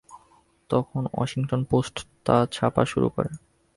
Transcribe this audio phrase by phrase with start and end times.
[0.69, 1.95] তখন Washington Post
[2.25, 3.31] তা ছাপা শুরু করে।